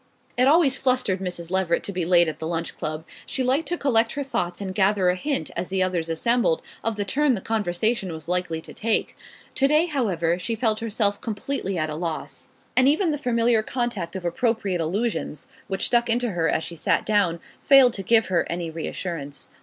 [0.35, 1.51] It always flustered Mrs.
[1.51, 4.73] Leveret to be late at the Lunch Club: she liked to collect her thoughts and
[4.73, 8.73] gather a hint, as the others assembled, of the turn the conversation was likely to
[8.73, 9.15] take.
[9.53, 14.15] To day, however, she felt herself completely at a loss; and even the familiar contact
[14.15, 18.47] of Appropriate Allusions, which stuck into her as she sat down, failed to give her
[18.49, 19.49] any reassurance.